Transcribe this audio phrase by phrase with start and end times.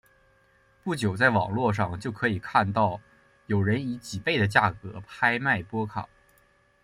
[0.83, 2.99] 不久在网络上就可以看到
[3.45, 6.09] 有人以几倍的价格拍卖波卡。